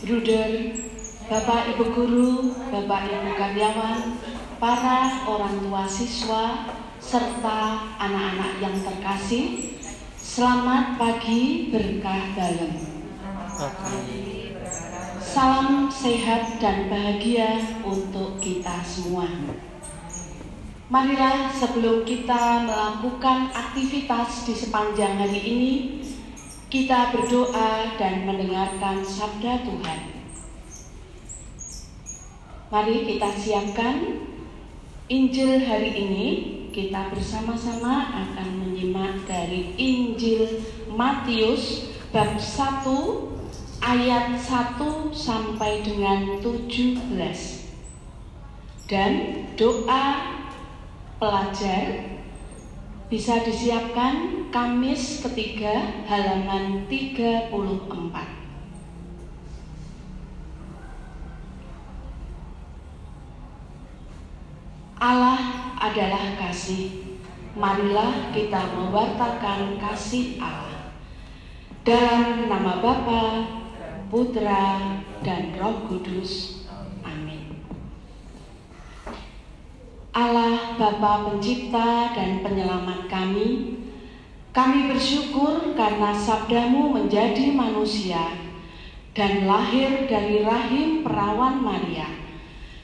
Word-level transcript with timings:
Bruder, 0.00 0.72
Bapak 1.28 1.76
Ibu 1.76 1.84
Guru, 1.92 2.56
Bapak 2.72 3.04
Ibu 3.04 3.36
karyawan, 3.36 4.16
para 4.56 5.28
orang 5.28 5.60
tua 5.60 5.84
siswa, 5.84 6.72
serta 6.96 7.84
anak-anak 8.00 8.64
yang 8.64 8.76
terkasih, 8.80 9.76
selamat 10.16 10.96
pagi 10.96 11.68
berkah 11.68 12.32
dalam. 12.32 12.80
Salam 15.20 15.92
sehat 15.92 16.56
dan 16.64 16.88
bahagia 16.88 17.60
untuk 17.84 18.40
kita 18.40 18.80
semua. 18.80 19.28
Marilah 20.88 21.52
sebelum 21.52 22.08
kita 22.08 22.64
melakukan 22.64 23.52
aktivitas 23.52 24.48
di 24.48 24.56
sepanjang 24.56 25.20
hari 25.20 25.40
ini, 25.44 25.72
kita 26.70 27.10
berdoa 27.10 27.98
dan 27.98 28.30
mendengarkan 28.30 29.02
sabda 29.02 29.66
Tuhan. 29.66 30.00
Mari 32.70 33.10
kita 33.10 33.34
siapkan 33.34 34.22
Injil 35.10 35.66
hari 35.66 35.90
ini. 35.98 36.26
Kita 36.70 37.10
bersama-sama 37.10 38.14
akan 38.14 38.62
menyimak 38.62 39.26
dari 39.26 39.74
Injil 39.74 40.62
Matius 40.94 41.90
bab 42.14 42.38
1 42.38 42.86
ayat 43.82 44.38
1 44.38 45.10
sampai 45.10 45.82
dengan 45.82 46.38
17. 46.38 47.10
Dan 48.86 49.42
doa 49.58 50.38
pelajar 51.18 52.09
bisa 53.10 53.42
disiapkan 53.42 54.46
Kamis 54.54 55.18
ketiga 55.18 56.06
halaman 56.06 56.86
34. 56.86 57.50
Allah 65.02 65.42
adalah 65.74 66.38
kasih. 66.38 67.18
Marilah 67.58 68.30
kita 68.30 68.78
mewartakan 68.78 69.74
kasih 69.82 70.38
Allah. 70.38 70.94
Dalam 71.82 72.46
nama 72.46 72.78
Bapa, 72.78 73.22
Putra, 74.06 75.02
dan 75.26 75.50
Roh 75.58 75.82
Kudus. 75.90 76.59
Allah 80.20 80.76
Bapa 80.76 81.32
pencipta 81.32 82.12
dan 82.12 82.44
penyelamat 82.44 83.08
kami, 83.08 83.80
kami 84.52 84.92
bersyukur 84.92 85.72
karena 85.72 86.12
sabdamu 86.12 86.92
menjadi 86.92 87.48
manusia 87.56 88.28
dan 89.16 89.48
lahir 89.48 90.04
dari 90.04 90.44
rahim 90.44 91.00
perawan 91.00 91.64
Maria. 91.64 92.04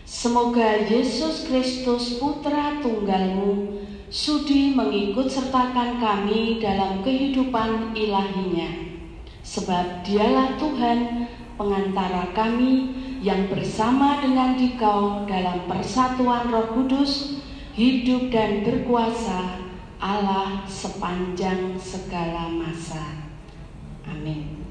Semoga 0.09 0.81
Yesus 0.89 1.45
Kristus 1.45 2.17
putra 2.17 2.81
tunggalmu 2.81 3.85
sudi 4.09 4.73
mengikut 4.73 5.29
sertakan 5.29 6.01
kami 6.01 6.57
dalam 6.57 7.05
kehidupan 7.05 7.93
ilahinya. 7.93 8.97
Sebab 9.45 10.09
dialah 10.09 10.57
Tuhan 10.57 11.29
pengantara 11.61 12.33
kami 12.33 12.97
yang 13.21 13.49
bersama 13.49 14.21
dengan 14.21 14.57
dikau 14.57 15.25
dalam 15.25 15.65
persatuan 15.71 16.53
roh 16.53 16.73
kudus, 16.77 17.43
hidup 17.77 18.33
dan 18.33 18.65
berkuasa 18.65 19.65
Allah 19.97 20.65
sepanjang 20.69 21.77
segala 21.81 22.53
masa. 22.53 23.29
Amin. 24.05 24.67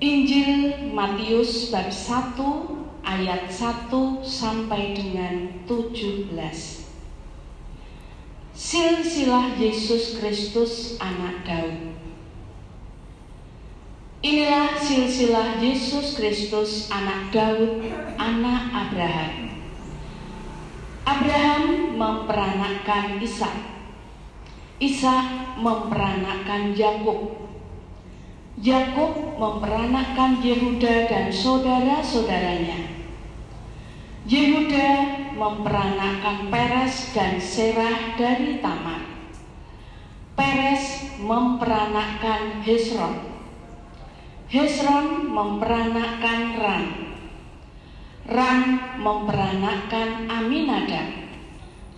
Injil 0.00 0.92
Matius 0.96 1.68
bab 1.68 1.92
1 1.92 2.40
ayat 3.04 3.52
1 3.52 3.92
sampai 4.24 4.96
dengan 4.96 5.60
17. 5.68 6.32
Silsilah 8.56 9.60
Yesus 9.60 10.16
Kristus 10.16 10.96
anak 11.00 11.44
Daud. 11.44 11.89
Inilah 14.20 14.76
silsilah 14.76 15.56
Yesus 15.64 16.12
Kristus 16.12 16.92
anak 16.92 17.32
Daud, 17.32 17.80
anak 18.20 18.68
Abraham. 18.68 19.48
Abraham 21.08 21.96
memperanakkan 21.96 23.16
Ishak. 23.16 23.56
Ishak 24.76 25.56
memperanakkan 25.56 26.76
Yakub. 26.76 27.48
Yakub 28.60 29.40
memperanakkan 29.40 30.44
Yehuda 30.44 31.08
dan 31.08 31.32
saudara-saudaranya. 31.32 32.92
Yehuda 34.28 34.88
memperanakkan 35.32 36.52
Peres 36.52 37.16
dan 37.16 37.40
Serah 37.40 38.20
dari 38.20 38.60
Tamar. 38.60 39.00
Peres 40.36 41.08
memperanakkan 41.24 42.60
Hezron. 42.60 43.29
Hesron 44.50 45.30
memperanakkan 45.30 46.58
Ran. 46.58 46.84
Ran 48.26 48.62
memperanakkan 48.98 50.26
Aminadab. 50.26 51.06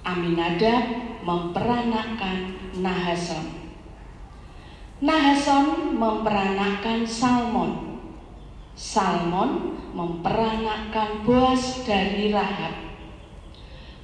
Aminadab 0.04 0.84
memperanakkan 1.24 2.52
Nahason. 2.76 3.56
Nahason 5.00 5.96
memperanakkan 5.96 7.08
Salmon. 7.08 8.04
Salmon 8.76 9.80
memperanakkan 9.96 11.24
Boas 11.24 11.88
dari 11.88 12.36
Rahab. 12.36 13.00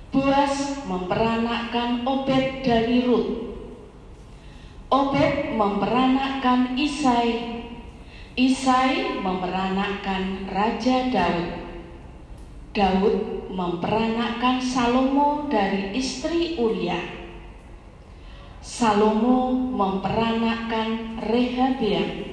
Boas 0.08 0.88
memperanakkan 0.88 2.00
Obed 2.08 2.64
dari 2.64 3.04
Rut. 3.04 3.28
Obed 4.88 5.52
memperanakkan 5.52 6.80
Isai 6.80 7.57
Isai 8.38 9.18
memperanakkan 9.18 10.46
Raja 10.46 11.10
Daud. 11.10 11.58
Daud 12.70 13.50
memperanakkan 13.50 14.62
Salomo 14.62 15.50
dari 15.50 15.90
istri 15.98 16.54
Uria. 16.54 17.02
Salomo 18.62 19.50
memperanakkan 19.50 21.18
Rehabiam. 21.18 22.30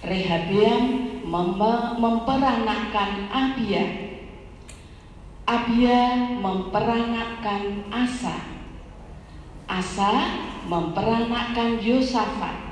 Rehabiam 0.00 0.84
mem 1.20 1.60
memperanakkan 2.00 3.28
Abia. 3.28 3.84
Abia 5.44 6.24
memperanakkan 6.40 7.84
Asa. 7.92 8.48
Asa 9.68 10.40
memperanakkan 10.72 11.84
Yosafat. 11.84 12.67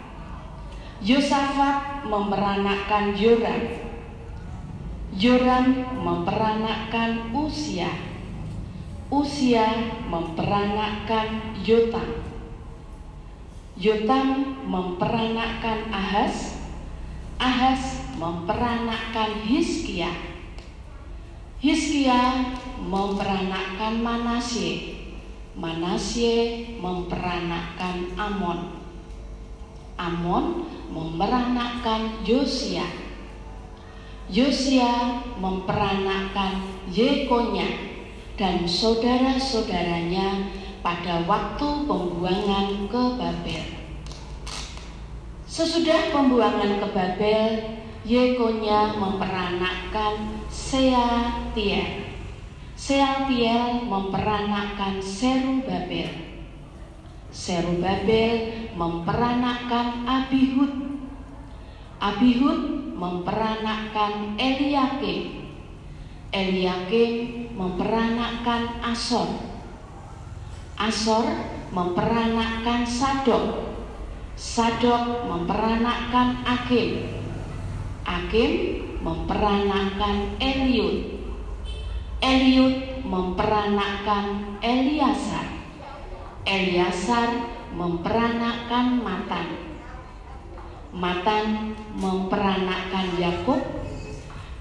Yosafat 1.05 2.09
memperanakkan 2.09 3.13
Yoram. 3.13 3.63
Yoram 5.13 5.67
memperanakkan 6.01 7.37
Usia. 7.37 7.93
Usia 9.13 9.93
memperanakkan 10.09 11.57
Yotam. 11.61 12.25
Yotam 13.77 14.57
memperanakkan 14.65 15.93
Ahas. 15.93 16.65
Ahas 17.37 18.01
memperanakkan 18.17 19.45
Hiskia. 19.45 20.09
Hiskia 21.61 22.53
memperanakkan 22.81 24.01
Manasye. 24.01 24.97
Manasye 25.57 26.65
memperanakkan 26.81 28.17
Amon. 28.17 28.81
Amon 29.97 30.76
memperanakkan 30.91 32.23
Yosia. 32.27 32.87
Yosia 34.27 35.23
memperanakkan 35.39 36.67
Yekonya 36.91 37.67
dan 38.35 38.67
saudara-saudaranya 38.67 40.51
pada 40.83 41.23
waktu 41.25 41.69
pembuangan 41.87 42.91
ke 42.91 43.03
Babel. 43.19 43.67
Sesudah 45.47 46.11
pembuangan 46.13 46.83
ke 46.83 46.87
Babel, 46.91 47.53
Yekonya 48.03 48.99
memperanakkan 48.99 50.47
Sealtiel. 50.53 52.07
Sealtiel 52.77 53.89
memperanakkan 53.89 55.01
Serubabel. 55.01 56.36
Serubabel 57.37 58.73
memperanakkan 58.73 60.09
Abihud. 60.09 60.73
Abihud 62.01 62.61
memperanakkan 62.97 64.41
Eliakim. 64.41 65.53
Eliakim 66.33 67.13
memperanakkan 67.53 68.81
Asor. 68.81 69.37
Asor 70.81 71.29
memperanakkan 71.77 72.89
Sadok. 72.89 73.77
Sadok 74.33 75.29
memperanakkan 75.29 76.41
Akim. 76.41 77.05
Akim 78.09 78.53
memperanakkan 79.05 80.41
Eliud. 80.41 81.21
Eliud 82.25 83.05
memperanakkan 83.05 84.57
Eliasar. 84.65 85.46
Eliasar 86.47 87.59
memperanakkan 87.75 89.03
Matan. 89.03 89.49
Matan 90.95 91.75
memperanakkan 91.99 93.19
Yakub. 93.19 93.59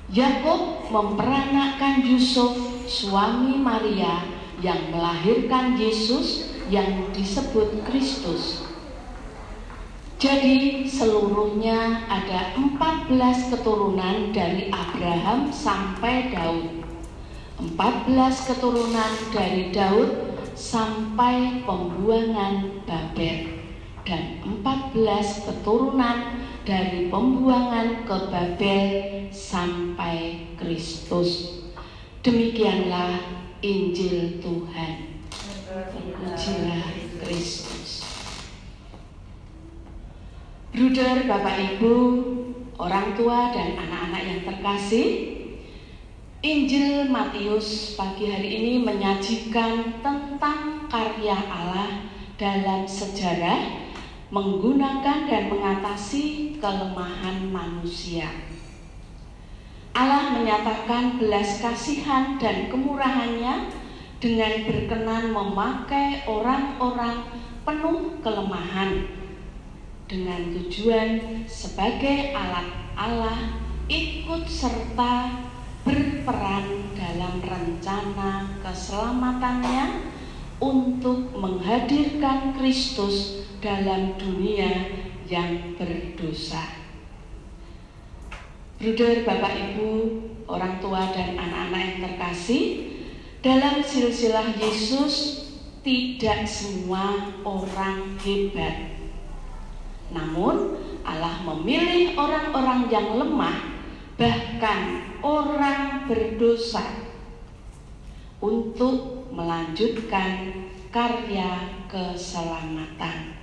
Yakub 0.10 0.90
memperanakkan 0.90 2.02
Yusuf, 2.02 2.58
suami 2.90 3.62
Maria 3.62 4.26
yang 4.66 4.90
melahirkan 4.90 5.78
Yesus 5.78 6.58
yang 6.74 7.14
disebut 7.14 7.86
Kristus. 7.86 8.66
Jadi 10.18 10.90
seluruhnya 10.90 12.02
ada 12.10 12.58
14 12.58 13.54
keturunan 13.54 14.34
dari 14.34 14.74
Abraham 14.74 15.54
sampai 15.54 16.34
Daud. 16.34 16.82
14 17.62 18.50
keturunan 18.50 19.12
dari 19.30 19.70
Daud 19.70 20.35
sampai 20.56 21.68
pembuangan 21.68 22.82
Babel 22.88 23.60
dan 24.08 24.40
14 24.42 24.96
keturunan 25.44 26.40
dari 26.64 27.12
pembuangan 27.12 28.08
ke 28.08 28.18
Babel 28.32 28.90
sampai 29.30 30.48
Kristus. 30.56 31.62
Demikianlah 32.24 33.20
Injil 33.60 34.40
Tuhan. 34.40 35.22
Terpujilah 35.70 36.88
Kristus. 37.22 38.02
Bruder, 40.76 41.24
Bapak 41.28 41.56
Ibu, 41.76 41.96
orang 42.76 43.16
tua 43.16 43.52
dan 43.56 43.80
anak-anak 43.80 44.22
yang 44.28 44.42
terkasih, 44.44 45.35
Injil 46.46 47.10
Matius 47.10 47.98
pagi 47.98 48.30
hari 48.30 48.62
ini 48.62 48.74
menyajikan 48.78 49.98
tentang 50.06 50.86
karya 50.86 51.34
Allah 51.34 52.06
dalam 52.38 52.86
sejarah 52.86 53.90
menggunakan 54.30 55.26
dan 55.26 55.50
mengatasi 55.50 56.54
kelemahan 56.62 57.50
manusia. 57.50 58.30
Allah 59.98 60.38
menyatakan 60.38 61.18
belas 61.18 61.66
kasihan 61.66 62.38
dan 62.38 62.70
kemurahannya 62.70 63.74
dengan 64.22 64.54
berkenan 64.70 65.34
memakai 65.34 66.30
orang-orang 66.30 67.26
penuh 67.66 68.22
kelemahan 68.22 69.02
dengan 70.06 70.54
tujuan 70.54 71.42
sebagai 71.50 72.38
alat 72.38 72.70
Allah 72.94 73.58
ikut 73.90 74.46
serta 74.46 75.42
berperan 75.86 76.90
dalam 76.98 77.40
rencana 77.46 78.60
keselamatannya 78.66 80.10
untuk 80.58 81.32
menghadirkan 81.38 82.58
Kristus 82.58 83.46
dalam 83.62 84.18
dunia 84.18 84.90
yang 85.30 85.78
berdosa. 85.78 86.66
Bruder, 88.82 89.24
Bapak, 89.24 89.54
Ibu, 89.56 89.90
orang 90.50 90.84
tua 90.84 91.16
dan 91.16 91.40
anak-anak 91.40 91.80
yang 91.80 92.00
terkasih, 92.12 92.64
dalam 93.40 93.80
silsilah 93.80 94.58
Yesus 94.58 95.46
tidak 95.86 96.50
semua 96.50 97.32
orang 97.46 98.18
hebat 98.20 98.96
namun 100.14 100.78
Allah 101.06 101.42
memilih 101.42 102.14
orang-orang 102.18 102.90
yang 102.90 103.08
lemah, 103.18 103.75
bahkan 104.16 105.04
orang 105.20 106.08
berdosa 106.08 106.84
untuk 108.40 109.28
melanjutkan 109.36 110.64
karya 110.88 111.84
keselamatan. 111.92 113.36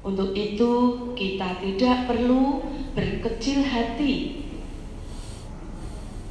Untuk 0.00 0.32
itu, 0.32 0.72
kita 1.12 1.60
tidak 1.60 2.08
perlu 2.08 2.64
berkecil 2.96 3.60
hati. 3.60 4.46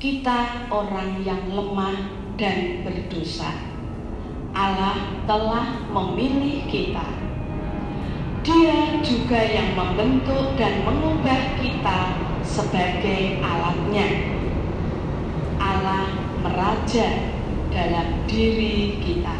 Kita 0.01 0.69
orang 0.73 1.21
yang 1.21 1.53
lemah 1.53 2.09
dan 2.41 2.81
berdosa. 2.81 3.53
Allah 4.57 5.21
telah 5.29 5.85
memilih 5.93 6.65
kita 6.65 7.26
dia 8.47 9.03
juga 9.03 9.43
yang 9.43 9.75
membentuk 9.75 10.55
dan 10.55 10.87
mengubah 10.87 11.59
kita 11.59 12.15
sebagai 12.47 13.43
alatnya. 13.43 14.39
Allah 15.59 16.15
meraja 16.39 17.27
dalam 17.75 18.23
diri 18.23 19.03
kita. 19.03 19.35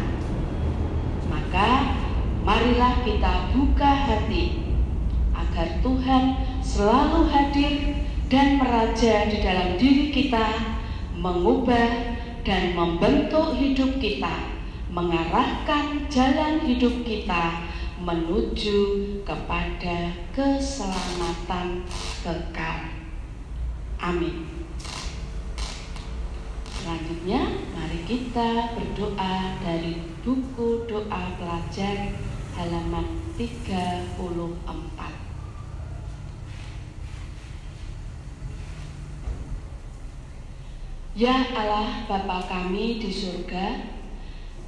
Maka 1.32 1.96
marilah 2.44 3.00
kita 3.00 3.56
buka 3.56 3.88
hati 4.12 4.76
agar 5.32 5.80
Tuhan 5.80 6.24
selalu 6.60 7.32
hadir 7.32 8.04
dan 8.28 8.60
meraja 8.60 9.24
di 9.32 9.40
dalam 9.40 9.80
diri 9.80 10.12
kita, 10.12 10.76
mengubah 11.16 12.20
dan 12.44 12.76
membentuk 12.76 13.56
hidup 13.56 13.96
kita, 14.04 14.52
mengarahkan 14.92 16.04
jalan 16.12 16.60
hidup 16.68 16.92
kita 17.08 17.68
menuju 18.02 18.80
kepada 19.26 20.14
keselamatan 20.30 21.82
kekal. 22.22 22.78
Amin. 23.98 24.46
Selanjutnya, 26.78 27.42
mari 27.74 28.00
kita 28.06 28.72
berdoa 28.78 29.60
dari 29.60 29.98
buku 30.22 30.86
doa 30.86 31.22
pelajar 31.36 32.14
halaman 32.56 33.06
34. 33.36 35.18
Ya 41.18 41.34
Allah 41.50 42.06
Bapa 42.06 42.46
kami 42.46 43.02
di 43.02 43.10
surga, 43.10 43.97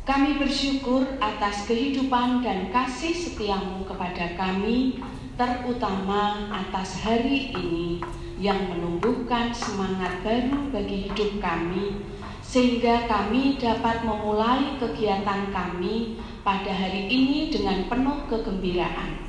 kami 0.09 0.41
bersyukur 0.41 1.05
atas 1.21 1.69
kehidupan 1.69 2.41
dan 2.41 2.73
kasih 2.73 3.13
setiamu 3.13 3.85
kepada 3.85 4.33
kami, 4.33 4.97
terutama 5.37 6.49
atas 6.49 7.05
hari 7.05 7.53
ini 7.53 8.01
yang 8.41 8.57
menumbuhkan 8.73 9.53
semangat 9.53 10.25
baru 10.25 10.73
bagi 10.73 11.13
hidup 11.13 11.45
kami, 11.45 12.01
sehingga 12.41 13.05
kami 13.05 13.61
dapat 13.61 14.01
memulai 14.01 14.81
kegiatan 14.81 15.53
kami 15.53 16.17
pada 16.41 16.73
hari 16.73 17.05
ini 17.13 17.53
dengan 17.53 17.85
penuh 17.85 18.25
kegembiraan. 18.33 19.21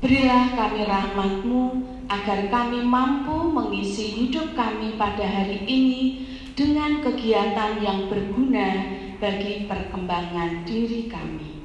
Berilah 0.00 0.56
kami 0.56 0.84
rahmatmu 0.84 1.64
agar 2.08 2.48
kami 2.48 2.84
mampu 2.84 3.52
mengisi 3.52 4.24
hidup 4.24 4.56
kami 4.56 4.96
pada 5.00 5.24
hari 5.24 5.64
ini 5.64 6.28
dengan 6.52 7.00
kegiatan 7.00 7.80
yang 7.80 8.08
berguna 8.12 9.00
bagi 9.18 9.66
perkembangan 9.66 10.66
diri 10.66 11.10
kami. 11.10 11.64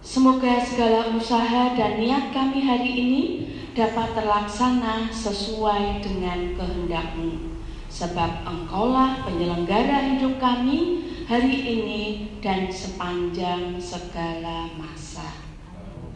Semoga 0.00 0.56
segala 0.64 1.12
usaha 1.12 1.76
dan 1.76 2.00
niat 2.00 2.32
kami 2.32 2.64
hari 2.64 2.90
ini 2.90 3.22
dapat 3.76 4.16
terlaksana 4.16 5.12
sesuai 5.12 6.00
dengan 6.00 6.56
kehendakmu. 6.56 7.60
Sebab 7.90 8.46
engkaulah 8.46 9.26
penyelenggara 9.26 10.14
hidup 10.14 10.40
kami 10.40 11.04
hari 11.28 11.56
ini 11.62 12.02
dan 12.40 12.70
sepanjang 12.70 13.76
segala 13.78 14.72
masa. 14.78 15.26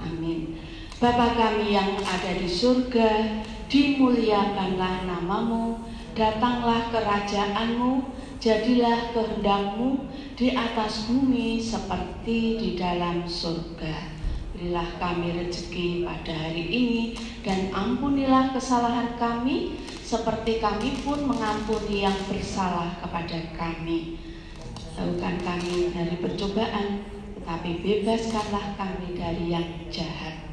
Amin. 0.00 0.58
Bapa 0.98 1.34
kami 1.36 1.74
yang 1.74 1.98
ada 2.00 2.32
di 2.38 2.48
surga, 2.48 3.42
dimuliakanlah 3.68 5.04
namamu, 5.04 5.82
datanglah 6.14 6.88
kerajaanmu, 6.88 8.00
jadilah 8.44 9.16
kehendakmu 9.16 10.04
di 10.36 10.52
atas 10.52 11.08
bumi 11.08 11.56
seperti 11.56 12.60
di 12.60 12.70
dalam 12.76 13.24
surga. 13.24 14.12
Berilah 14.52 15.00
kami 15.00 15.32
rezeki 15.32 16.04
pada 16.04 16.36
hari 16.36 16.68
ini 16.68 17.02
dan 17.40 17.72
ampunilah 17.72 18.52
kesalahan 18.52 19.16
kami 19.16 19.80
seperti 20.04 20.60
kami 20.60 21.00
pun 21.00 21.24
mengampuni 21.24 22.04
yang 22.04 22.14
bersalah 22.28 22.92
kepada 23.00 23.48
kami. 23.56 24.20
Jauhkan 24.92 25.40
kami 25.40 25.90
dari 25.90 26.20
percobaan, 26.20 27.00
tetapi 27.40 27.80
bebaskanlah 27.80 28.76
kami 28.76 29.16
dari 29.16 29.56
yang 29.56 29.68
jahat. 29.88 30.44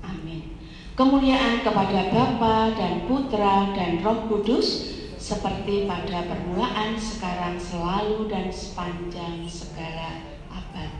Amin. 0.00 0.56
Kemuliaan 0.96 1.60
kepada 1.60 2.08
Bapa 2.08 2.72
dan 2.72 3.04
Putra 3.04 3.76
dan 3.76 4.00
Roh 4.00 4.24
Kudus 4.26 4.95
seperti 5.26 5.90
pada 5.90 6.22
permulaan, 6.22 6.94
sekarang, 6.94 7.58
selalu, 7.58 8.30
dan 8.30 8.46
sepanjang 8.46 9.42
segala 9.50 10.22
abad. 10.54 10.94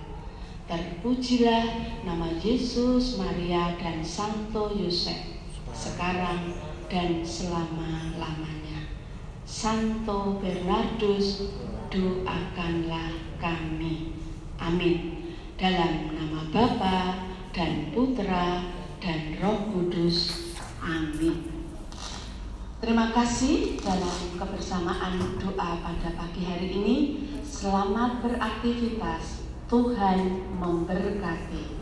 Terpujilah 0.66 1.62
nama 2.02 2.34
Yesus, 2.34 3.22
Maria, 3.22 3.78
dan 3.78 4.02
Santo 4.02 4.74
Yosef 4.74 5.38
sekarang 5.70 6.58
dan 6.90 7.22
selama-lamanya. 7.22 8.90
Santo 9.46 10.42
Bernardus, 10.42 11.54
doakanlah 11.94 13.14
kami. 13.38 14.10
Amin. 14.58 15.22
Dalam 15.54 16.18
nama 16.18 16.50
Bapa 16.50 17.30
dan 17.54 17.94
Putra 17.94 18.74
dan 18.98 19.38
Roh 19.38 19.70
Kudus. 19.70 20.50
Amin. 20.82 21.56
Terima 22.86 23.02
kasih 23.16 23.80
dalam 23.80 24.36
kebersamaan 24.36 25.40
doa 25.40 25.80
pada 25.80 26.08
pagi 26.20 26.44
hari 26.44 26.68
ini. 26.68 26.96
Selamat 27.40 28.20
beraktivitas. 28.20 29.40
Tuhan 29.72 30.44
memberkati. 30.60 31.75